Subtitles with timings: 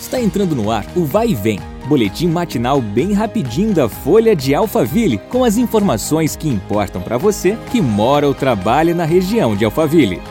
[0.00, 4.54] Está entrando no ar o Vai e Vem, boletim matinal bem rapidinho da Folha de
[4.54, 9.64] Alphaville, com as informações que importam para você que mora ou trabalha na região de
[9.64, 10.22] Alphaville.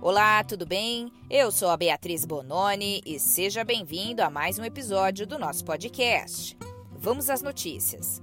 [0.00, 1.12] Olá, tudo bem?
[1.30, 6.58] Eu sou a Beatriz Bononi e seja bem-vindo a mais um episódio do nosso podcast.
[6.98, 8.20] Vamos às notícias.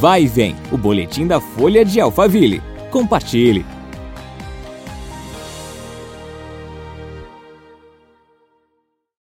[0.00, 2.62] Vai e vem o boletim da Folha de Alphaville.
[2.90, 3.64] Compartilhe!